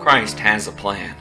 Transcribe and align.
Christ 0.00 0.38
has 0.38 0.66
a 0.66 0.72
plan. 0.72 1.14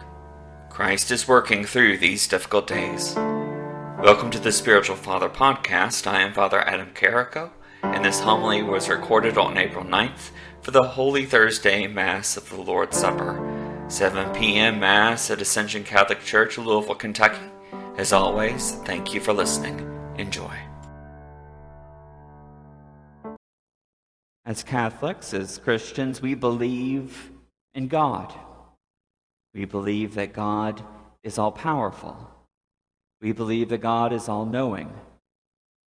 Christ 0.69 1.11
is 1.11 1.27
working 1.27 1.65
through 1.65 1.97
these 1.97 2.29
difficult 2.29 2.65
days. 2.65 3.13
Welcome 3.13 4.31
to 4.31 4.39
the 4.39 4.53
Spiritual 4.53 4.95
Father 4.95 5.27
podcast. 5.27 6.07
I 6.07 6.21
am 6.21 6.31
Father 6.31 6.61
Adam 6.61 6.91
Carrico, 6.93 7.51
and 7.83 8.05
this 8.05 8.21
homily 8.21 8.63
was 8.63 8.87
recorded 8.87 9.37
on 9.37 9.57
April 9.57 9.83
9th 9.83 10.31
for 10.61 10.71
the 10.71 10.87
Holy 10.87 11.25
Thursday 11.25 11.87
Mass 11.87 12.37
of 12.37 12.49
the 12.49 12.61
Lord's 12.61 12.95
Supper, 12.95 13.85
7 13.89 14.33
p.m. 14.33 14.79
Mass 14.79 15.29
at 15.29 15.41
Ascension 15.41 15.83
Catholic 15.83 16.23
Church, 16.23 16.57
Louisville, 16.57 16.95
Kentucky. 16.95 17.51
As 17.97 18.13
always, 18.13 18.75
thank 18.85 19.13
you 19.13 19.19
for 19.19 19.33
listening. 19.33 19.85
Enjoy. 20.17 20.55
As 24.45 24.63
Catholics, 24.63 25.33
as 25.33 25.57
Christians, 25.57 26.21
we 26.21 26.33
believe 26.33 27.33
in 27.75 27.89
God. 27.89 28.33
We 29.53 29.65
believe 29.65 30.15
that 30.15 30.33
God 30.33 30.83
is 31.23 31.37
all 31.37 31.51
powerful. 31.51 32.29
We 33.21 33.31
believe 33.31 33.69
that 33.69 33.81
God 33.81 34.13
is 34.13 34.29
all 34.29 34.45
knowing. 34.45 34.93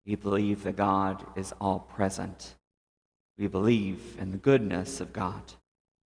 We 0.04 0.16
believe 0.16 0.64
that 0.64 0.76
God 0.76 1.24
is 1.36 1.54
all 1.60 1.78
present. 1.78 2.56
We 3.38 3.46
believe 3.46 4.16
in 4.20 4.30
the 4.30 4.36
goodness 4.36 5.00
of 5.00 5.12
God, 5.12 5.42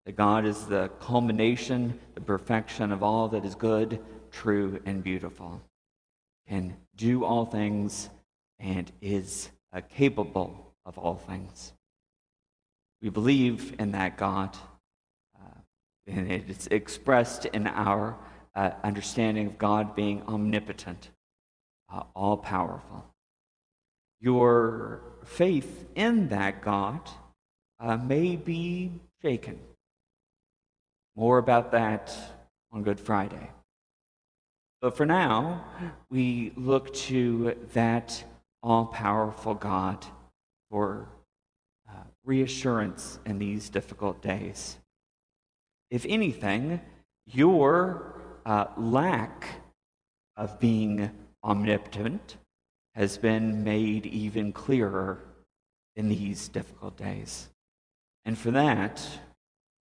that 0.05 0.15
God 0.15 0.45
is 0.45 0.65
the 0.65 0.89
culmination, 0.99 1.99
the 2.13 2.21
perfection 2.21 2.91
of 2.91 3.01
all 3.01 3.29
that 3.29 3.45
is 3.45 3.55
good, 3.55 3.99
true, 4.31 4.79
and 4.85 5.03
beautiful, 5.03 5.61
can 6.47 6.75
do 6.95 7.23
all 7.23 7.45
things, 7.45 8.09
and 8.59 8.91
is 9.01 9.49
capable 9.89 10.73
of 10.85 10.97
all 10.97 11.15
things. 11.15 11.73
We 13.01 13.09
believe 13.09 13.75
in 13.79 13.91
that 13.93 14.17
God, 14.17 14.55
and 16.07 16.31
it's 16.31 16.67
expressed 16.67 17.45
in 17.45 17.67
our 17.67 18.17
uh, 18.55 18.71
understanding 18.83 19.47
of 19.47 19.57
God 19.57 19.95
being 19.95 20.23
omnipotent, 20.27 21.09
uh, 21.91 22.03
all 22.15 22.37
powerful. 22.37 23.05
Your 24.21 25.01
faith 25.23 25.87
in 25.95 26.29
that 26.29 26.61
God 26.61 27.01
uh, 27.79 27.97
may 27.97 28.35
be 28.35 28.91
shaken. 29.21 29.59
More 31.15 31.37
about 31.37 31.71
that 31.71 32.15
on 32.71 32.83
Good 32.83 32.99
Friday. 32.99 33.49
But 34.81 34.95
for 34.95 35.05
now, 35.05 35.65
we 36.09 36.53
look 36.55 36.93
to 36.93 37.55
that 37.73 38.23
all 38.61 38.85
powerful 38.85 39.53
God 39.53 40.05
for 40.69 41.07
uh, 41.89 42.03
reassurance 42.23 43.19
in 43.25 43.39
these 43.39 43.69
difficult 43.69 44.21
days. 44.21 44.77
If 45.89 46.05
anything, 46.07 46.81
your 47.25 48.21
uh, 48.45 48.67
lack 48.77 49.47
of 50.35 50.59
being 50.59 51.11
omnipotent 51.43 52.37
has 52.95 53.17
been 53.17 53.63
made 53.63 54.05
even 54.05 54.51
clearer 54.51 55.19
in 55.95 56.09
these 56.09 56.47
difficult 56.47 56.97
days. 56.97 57.49
And 58.25 58.37
for 58.37 58.51
that, 58.51 59.05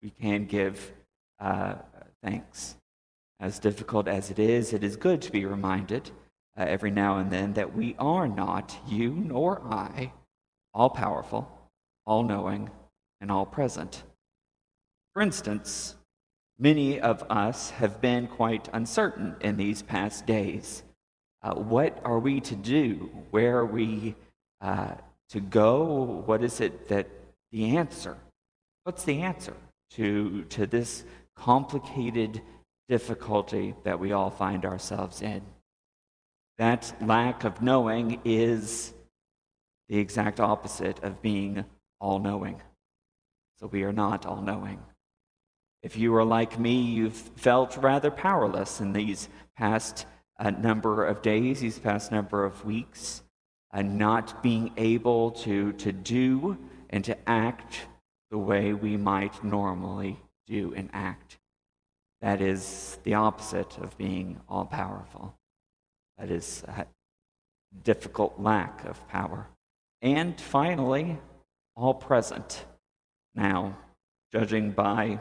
we 0.01 0.09
can 0.09 0.45
give 0.45 0.91
uh, 1.39 1.75
thanks. 2.21 2.75
As 3.39 3.59
difficult 3.59 4.07
as 4.07 4.31
it 4.31 4.39
is, 4.39 4.73
it 4.73 4.83
is 4.83 4.95
good 4.95 5.21
to 5.23 5.31
be 5.31 5.45
reminded 5.45 6.11
uh, 6.57 6.65
every 6.67 6.91
now 6.91 7.17
and 7.17 7.31
then 7.31 7.53
that 7.53 7.75
we 7.75 7.95
are 7.99 8.27
not, 8.27 8.77
you 8.87 9.11
nor 9.11 9.61
I, 9.61 10.11
all 10.73 10.89
powerful, 10.89 11.49
all 12.05 12.23
knowing, 12.23 12.69
and 13.21 13.31
all 13.31 13.45
present. 13.45 14.03
For 15.13 15.21
instance, 15.21 15.95
many 16.57 16.99
of 16.99 17.23
us 17.29 17.69
have 17.71 18.01
been 18.01 18.27
quite 18.27 18.67
uncertain 18.73 19.35
in 19.41 19.57
these 19.57 19.83
past 19.83 20.25
days. 20.25 20.83
Uh, 21.43 21.53
what 21.53 21.99
are 22.03 22.17
we 22.17 22.39
to 22.41 22.55
do? 22.55 23.11
Where 23.29 23.57
are 23.57 23.65
we 23.65 24.15
uh, 24.59 24.95
to 25.29 25.39
go? 25.39 26.23
What 26.25 26.43
is 26.43 26.59
it 26.61 26.87
that 26.87 27.07
the 27.51 27.77
answer? 27.77 28.17
What's 28.85 29.03
the 29.03 29.21
answer 29.21 29.53
to, 29.91 30.45
to 30.45 30.65
this 30.65 31.05
complicated 31.35 32.41
difficulty 32.89 33.75
that 33.83 33.99
we 33.99 34.13
all 34.13 34.31
find 34.31 34.65
ourselves 34.65 35.21
in? 35.21 35.43
That 36.57 36.91
lack 37.01 37.43
of 37.43 37.61
knowing 37.61 38.19
is 38.25 38.93
the 39.89 39.99
exact 39.99 40.39
opposite 40.39 41.03
of 41.03 41.21
being 41.21 41.65
all 41.99 42.17
knowing. 42.17 42.61
So 43.59 43.67
we 43.67 43.83
are 43.83 43.93
not 43.93 44.25
all 44.25 44.41
knowing. 44.41 44.79
If 45.83 45.97
you 45.97 46.15
are 46.15 46.23
like 46.23 46.57
me, 46.57 46.81
you've 46.81 47.13
felt 47.13 47.75
rather 47.77 48.09
powerless 48.09 48.79
in 48.79 48.93
these 48.93 49.27
past 49.57 50.05
uh, 50.39 50.49
number 50.49 51.05
of 51.05 51.21
days, 51.21 51.59
these 51.59 51.77
past 51.77 52.09
number 52.09 52.45
of 52.45 52.63
weeks, 52.63 53.21
and 53.71 53.97
not 53.97 54.41
being 54.41 54.71
able 54.77 55.31
to, 55.31 55.73
to 55.73 55.91
do 55.91 56.57
and 56.89 57.03
to 57.03 57.17
act 57.29 57.81
the 58.31 58.37
way 58.37 58.73
we 58.73 58.95
might 58.95 59.43
normally 59.43 60.19
do 60.47 60.73
and 60.73 60.89
act. 60.93 61.37
That 62.21 62.39
is 62.39 62.97
the 63.03 63.15
opposite 63.15 63.77
of 63.79 63.97
being 63.97 64.39
all 64.47 64.65
powerful. 64.65 65.35
That 66.17 66.31
is 66.31 66.63
a 66.67 66.85
difficult 67.83 68.39
lack 68.39 68.85
of 68.85 69.05
power. 69.09 69.47
And 70.01 70.39
finally, 70.39 71.17
all 71.75 71.93
present. 71.93 72.65
Now, 73.35 73.77
judging 74.31 74.71
by 74.71 75.19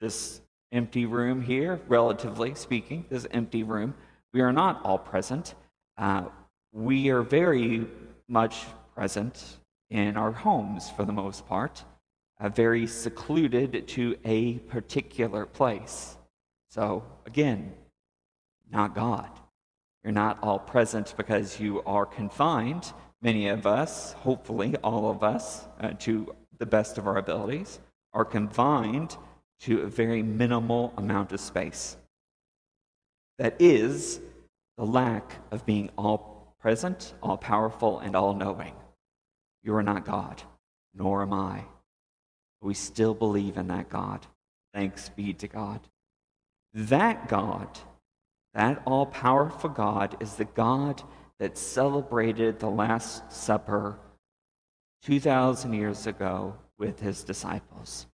this 0.00 0.40
empty 0.72 1.06
room 1.06 1.42
here, 1.42 1.80
relatively 1.88 2.54
speaking, 2.54 3.04
this 3.08 3.26
empty 3.30 3.62
room, 3.62 3.94
we 4.32 4.40
are 4.40 4.52
not 4.52 4.80
all 4.84 4.98
present. 4.98 5.54
Uh, 5.96 6.24
we 6.72 7.08
are 7.08 7.22
very 7.22 7.86
much 8.28 8.66
present 8.94 9.58
in 9.90 10.16
our 10.16 10.32
homes 10.32 10.90
for 10.90 11.04
the 11.04 11.12
most 11.12 11.46
part, 11.46 11.84
uh, 12.40 12.48
very 12.48 12.86
secluded 12.86 13.88
to 13.88 14.16
a 14.24 14.54
particular 14.58 15.46
place. 15.46 16.16
So, 16.70 17.02
again, 17.26 17.72
not 18.70 18.94
God. 18.94 19.30
You're 20.04 20.12
not 20.12 20.38
all 20.42 20.58
present 20.58 21.14
because 21.16 21.58
you 21.58 21.82
are 21.84 22.06
confined, 22.06 22.92
many 23.22 23.48
of 23.48 23.66
us, 23.66 24.12
hopefully 24.12 24.76
all 24.84 25.10
of 25.10 25.22
us, 25.22 25.66
uh, 25.80 25.90
to 26.00 26.34
the 26.58 26.66
best 26.66 26.98
of 26.98 27.06
our 27.06 27.16
abilities, 27.16 27.80
are 28.12 28.24
confined 28.24 29.16
to 29.60 29.82
a 29.82 29.86
very 29.86 30.22
minimal 30.22 30.92
amount 30.96 31.32
of 31.32 31.40
space. 31.40 31.96
That 33.38 33.56
is 33.58 34.20
the 34.76 34.84
lack 34.84 35.36
of 35.50 35.66
being 35.66 35.90
all 35.96 36.54
present, 36.60 37.14
all 37.22 37.36
powerful, 37.36 37.98
and 38.00 38.16
all 38.16 38.34
knowing. 38.34 38.74
You 39.62 39.74
are 39.76 39.82
not 39.82 40.04
God, 40.04 40.42
nor 40.94 41.22
am 41.22 41.32
I. 41.32 41.64
We 42.60 42.74
still 42.74 43.14
believe 43.14 43.56
in 43.56 43.68
that 43.68 43.88
God. 43.88 44.26
Thanks 44.74 45.08
be 45.08 45.32
to 45.34 45.48
God. 45.48 45.80
That 46.74 47.28
God, 47.28 47.68
that 48.54 48.82
all 48.84 49.06
powerful 49.06 49.70
God, 49.70 50.16
is 50.20 50.34
the 50.34 50.44
God 50.44 51.02
that 51.38 51.56
celebrated 51.56 52.58
the 52.58 52.70
Last 52.70 53.32
Supper 53.32 53.98
2,000 55.02 55.72
years 55.72 56.06
ago 56.06 56.54
with 56.78 57.00
his 57.00 57.22
disciples. 57.22 58.06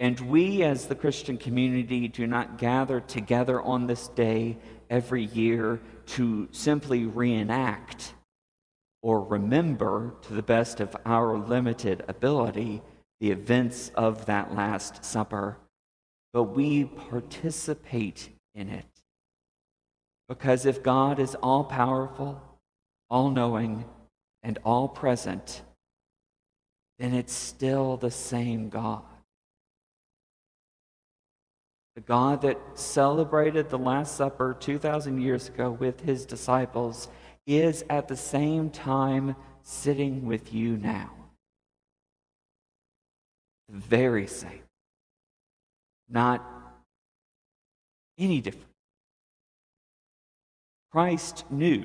And 0.00 0.20
we, 0.20 0.62
as 0.62 0.86
the 0.86 0.94
Christian 0.94 1.38
community, 1.38 2.06
do 2.08 2.26
not 2.26 2.58
gather 2.58 3.00
together 3.00 3.60
on 3.60 3.86
this 3.86 4.08
day 4.08 4.58
every 4.88 5.24
year 5.24 5.80
to 6.06 6.48
simply 6.52 7.04
reenact 7.04 8.14
or 9.02 9.22
remember 9.22 10.14
to 10.22 10.34
the 10.34 10.42
best 10.42 10.80
of 10.80 10.96
our 11.04 11.36
limited 11.36 12.04
ability 12.08 12.82
the 13.20 13.30
events 13.30 13.90
of 13.94 14.26
that 14.26 14.54
Last 14.54 15.04
Supper, 15.04 15.56
but 16.32 16.44
we 16.44 16.84
participate 16.84 18.30
in 18.54 18.68
it. 18.68 18.86
Because 20.28 20.66
if 20.66 20.82
God 20.82 21.18
is 21.18 21.34
all 21.36 21.64
powerful, 21.64 22.40
all 23.10 23.30
knowing, 23.30 23.84
and 24.42 24.58
all 24.64 24.88
present, 24.88 25.62
then 26.98 27.14
it's 27.14 27.32
still 27.32 27.96
the 27.96 28.10
same 28.10 28.68
God. 28.68 29.02
The 31.98 32.04
God 32.04 32.42
that 32.42 32.60
celebrated 32.74 33.70
the 33.70 33.76
Last 33.76 34.14
Supper 34.14 34.56
2,000 34.60 35.20
years 35.20 35.48
ago 35.48 35.72
with 35.72 36.02
his 36.02 36.24
disciples 36.26 37.08
is 37.44 37.84
at 37.90 38.06
the 38.06 38.16
same 38.16 38.70
time 38.70 39.34
sitting 39.64 40.24
with 40.24 40.54
you 40.54 40.76
now. 40.76 41.10
The 43.68 43.78
very 43.78 44.28
same. 44.28 44.62
Not 46.08 46.46
any 48.16 48.40
different. 48.42 48.70
Christ 50.92 51.50
knew 51.50 51.84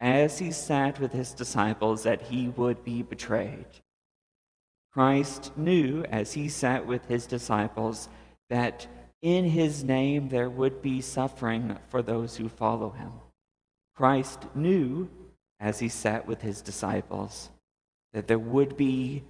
as 0.00 0.40
he 0.40 0.50
sat 0.50 0.98
with 0.98 1.12
his 1.12 1.32
disciples 1.32 2.02
that 2.02 2.22
he 2.22 2.48
would 2.48 2.82
be 2.82 3.04
betrayed. 3.04 3.66
Christ 4.92 5.56
knew 5.56 6.02
as 6.10 6.32
he 6.32 6.48
sat 6.48 6.88
with 6.88 7.06
his 7.06 7.26
disciples 7.26 8.08
that 8.54 8.86
in 9.20 9.44
his 9.46 9.82
name 9.82 10.28
there 10.28 10.48
would 10.48 10.80
be 10.80 11.00
suffering 11.00 11.76
for 11.88 12.02
those 12.02 12.36
who 12.36 12.48
follow 12.48 12.90
him. 12.90 13.10
Christ 13.96 14.46
knew 14.54 15.08
as 15.58 15.80
he 15.80 15.88
sat 15.88 16.28
with 16.28 16.40
his 16.40 16.62
disciples 16.62 17.50
that 18.12 18.28
there 18.28 18.38
would 18.38 18.76
be 18.76 19.24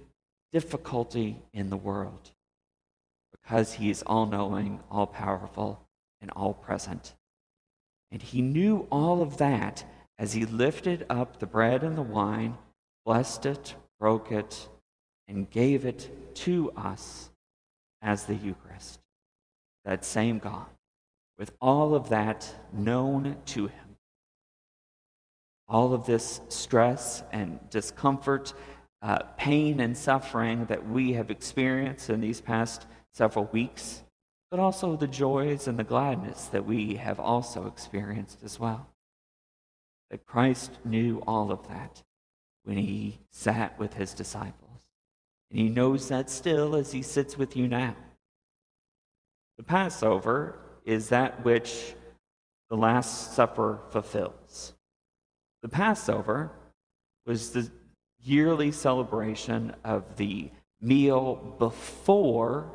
difficulty 0.53 1.41
in 1.53 1.71
the 1.71 1.77
world 1.77 2.29
because 3.31 3.73
he 3.73 3.89
is 3.89 4.03
all 4.03 4.27
knowing, 4.27 4.79
all 4.91 5.07
powerful, 5.07 5.81
and 6.21 6.29
all 6.31 6.53
present. 6.53 7.15
And 8.11 8.21
he 8.21 8.43
knew 8.43 8.85
all 8.91 9.23
of 9.23 9.37
that 9.37 9.85
as 10.19 10.33
he 10.33 10.45
lifted 10.45 11.03
up 11.09 11.39
the 11.39 11.47
bread 11.47 11.83
and 11.83 11.97
the 11.97 12.03
wine, 12.03 12.59
blessed 13.05 13.47
it, 13.47 13.75
broke 13.99 14.31
it, 14.31 14.69
and 15.27 15.49
gave 15.49 15.83
it 15.83 16.35
to 16.35 16.71
us 16.77 17.31
as 18.03 18.25
the 18.25 18.35
Eucharist. 18.35 18.99
That 19.85 20.03
same 20.03 20.39
God, 20.39 20.65
with 21.37 21.51
all 21.61 21.93
of 21.93 22.09
that 22.09 22.53
known 22.73 23.37
to 23.45 23.67
him, 23.67 23.97
all 25.67 25.93
of 25.93 26.05
this 26.05 26.41
stress 26.49 27.23
and 27.31 27.59
discomfort, 27.69 28.53
uh, 29.01 29.19
pain 29.37 29.79
and 29.79 29.95
suffering 29.95 30.65
that 30.65 30.89
we 30.89 31.13
have 31.13 31.29
experienced 31.29 32.09
in 32.09 32.19
these 32.19 32.41
past 32.41 32.87
several 33.11 33.45
weeks, 33.45 34.03
but 34.49 34.59
also 34.59 34.95
the 34.95 35.07
joys 35.07 35.67
and 35.67 35.77
the 35.77 35.83
gladness 35.83 36.45
that 36.45 36.65
we 36.65 36.95
have 36.95 37.19
also 37.19 37.67
experienced 37.67 38.43
as 38.43 38.59
well. 38.59 38.87
That 40.09 40.25
Christ 40.25 40.79
knew 40.83 41.21
all 41.27 41.51
of 41.51 41.67
that 41.67 42.03
when 42.63 42.77
he 42.77 43.19
sat 43.31 43.77
with 43.77 43.93
his 43.93 44.13
disciples. 44.13 44.87
And 45.51 45.59
he 45.59 45.69
knows 45.69 46.07
that 46.09 46.29
still 46.29 46.75
as 46.75 46.91
he 46.91 47.03
sits 47.03 47.37
with 47.37 47.55
you 47.55 47.67
now. 47.67 47.95
The 49.57 49.63
Passover 49.63 50.59
is 50.85 51.09
that 51.09 51.43
which 51.43 51.95
the 52.69 52.77
Last 52.77 53.33
Supper 53.33 53.79
fulfills. 53.89 54.73
The 55.61 55.69
Passover 55.69 56.51
was 57.25 57.51
the 57.51 57.69
yearly 58.21 58.71
celebration 58.71 59.75
of 59.83 60.17
the 60.17 60.49
meal 60.81 61.55
before 61.57 62.71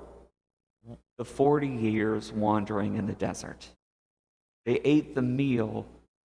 the 1.18 1.24
40 1.24 1.68
years 1.68 2.32
wandering 2.32 2.96
in 2.96 3.06
the 3.06 3.12
desert. 3.12 3.68
They 4.64 4.80
ate 4.84 5.14
the 5.14 5.22
meal 5.22 5.86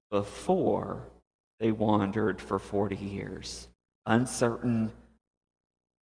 before 0.10 1.08
they 1.60 1.72
wandered 1.72 2.42
for 2.42 2.60
40 2.60 2.96
years, 2.96 3.68
uncertain 4.06 4.92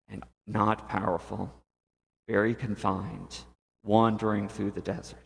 and 0.07 0.23
not 0.47 0.89
powerful, 0.89 1.53
very 2.27 2.55
confined, 2.55 3.43
wandering 3.89 4.47
through 4.47 4.69
the 4.69 4.81
desert. 4.81 5.17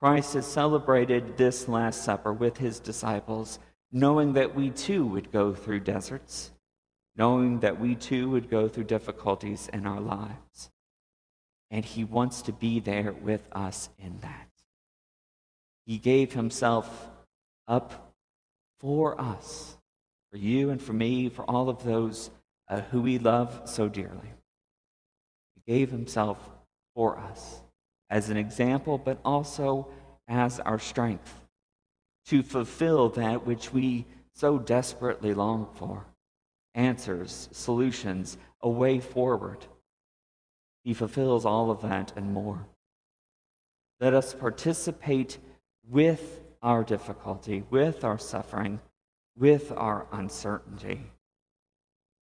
Christ 0.00 0.34
has 0.34 0.46
celebrated 0.46 1.36
this 1.36 1.66
Last 1.66 2.04
Supper 2.04 2.32
with 2.32 2.58
his 2.58 2.78
disciples 2.78 3.58
knowing 3.90 4.34
that 4.34 4.54
we 4.54 4.70
too 4.70 5.04
would 5.06 5.32
go 5.32 5.52
through 5.54 5.80
deserts, 5.80 6.52
knowing 7.16 7.60
that 7.60 7.80
we 7.80 7.94
too 7.94 8.30
would 8.30 8.48
go 8.48 8.68
through 8.68 8.84
difficulties 8.84 9.68
in 9.72 9.86
our 9.86 10.00
lives. 10.00 10.70
And 11.70 11.84
He 11.84 12.04
wants 12.04 12.42
to 12.42 12.52
be 12.52 12.78
there 12.78 13.12
with 13.12 13.48
us 13.52 13.88
in 13.98 14.20
that. 14.20 14.48
He 15.84 15.98
gave 15.98 16.32
Himself 16.32 17.08
up 17.66 18.12
for 18.78 19.20
us, 19.20 19.76
for 20.30 20.36
you 20.36 20.70
and 20.70 20.80
for 20.80 20.92
me, 20.92 21.28
for 21.28 21.48
all 21.50 21.68
of 21.68 21.82
those 21.82 22.30
uh, 22.68 22.82
who 22.92 23.00
we 23.00 23.18
love 23.18 23.62
so 23.64 23.88
dearly. 23.88 24.32
He 25.54 25.72
gave 25.72 25.90
Himself 25.90 26.38
for 26.96 27.16
us 27.16 27.60
as 28.10 28.30
an 28.30 28.36
example, 28.36 28.98
but 28.98 29.20
also 29.24 29.86
as 30.26 30.58
our 30.58 30.80
strength 30.80 31.42
to 32.24 32.42
fulfill 32.42 33.10
that 33.10 33.46
which 33.46 33.72
we 33.72 34.06
so 34.34 34.58
desperately 34.58 35.32
long 35.32 35.68
for 35.74 36.06
answers, 36.74 37.48
solutions, 37.52 38.36
a 38.60 38.68
way 38.68 38.98
forward. 39.00 39.64
He 40.84 40.94
fulfills 40.94 41.44
all 41.44 41.70
of 41.70 41.82
that 41.82 42.12
and 42.16 42.32
more. 42.32 42.66
Let 44.00 44.12
us 44.12 44.34
participate 44.34 45.38
with 45.88 46.40
our 46.62 46.84
difficulty, 46.84 47.64
with 47.70 48.04
our 48.04 48.18
suffering, 48.18 48.80
with 49.36 49.72
our 49.72 50.06
uncertainty 50.12 51.00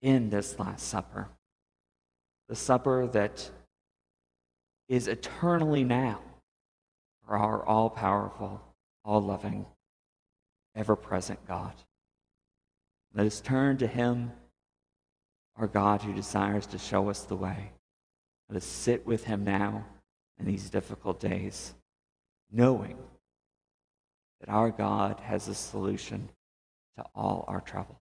in 0.02 0.30
this 0.30 0.58
Last 0.58 0.86
Supper. 0.86 1.28
The 2.48 2.56
supper 2.56 3.06
that 3.08 3.50
is 4.88 5.08
eternally 5.08 5.84
now 5.84 6.20
for 7.24 7.36
our 7.36 7.64
all 7.64 7.90
powerful, 7.90 8.60
all 9.04 9.20
loving, 9.20 9.66
ever 10.74 10.96
present 10.96 11.46
God. 11.46 11.72
Let 13.14 13.26
us 13.26 13.40
turn 13.40 13.78
to 13.78 13.86
Him, 13.86 14.32
our 15.56 15.66
God 15.66 16.02
who 16.02 16.12
desires 16.12 16.66
to 16.66 16.78
show 16.78 17.08
us 17.08 17.22
the 17.22 17.36
way. 17.36 17.72
Let 18.48 18.56
us 18.56 18.66
sit 18.66 19.06
with 19.06 19.24
Him 19.24 19.44
now 19.44 19.86
in 20.38 20.46
these 20.46 20.68
difficult 20.68 21.20
days, 21.20 21.74
knowing 22.50 22.98
that 24.40 24.48
our 24.48 24.70
God 24.70 25.20
has 25.20 25.48
a 25.48 25.54
solution 25.54 26.28
to 26.96 27.04
all 27.14 27.44
our 27.48 27.60
trouble. 27.60 28.00